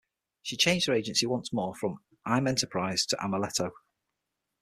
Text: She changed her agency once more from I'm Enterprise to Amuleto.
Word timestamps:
She 0.41 0.57
changed 0.57 0.87
her 0.87 0.95
agency 0.95 1.27
once 1.27 1.53
more 1.53 1.75
from 1.75 1.99
I'm 2.25 2.47
Enterprise 2.47 3.05
to 3.05 3.15
Amuleto. 3.17 3.69